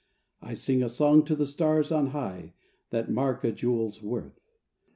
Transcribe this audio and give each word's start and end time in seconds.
I 0.41 0.55
sing 0.55 0.81
a 0.81 0.89
song 0.89 1.25
to 1.25 1.35
the 1.35 1.45
stars 1.45 1.91
on 1.91 2.07
high 2.07 2.55
That 2.89 3.11
mark 3.11 3.43
a 3.43 3.51
jewel's 3.51 4.01
worth. 4.01 4.41